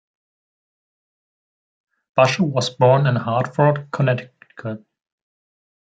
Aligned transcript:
Basche 2.17 2.39
was 2.41 2.71
born 2.71 3.05
in 3.05 3.17
Hartford, 3.17 3.91
Connecticut. 3.91 4.83